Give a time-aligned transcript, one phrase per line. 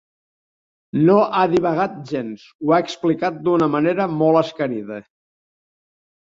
[1.09, 4.99] No ha divagat gens: ho ha explicat d'una manera molt escarida.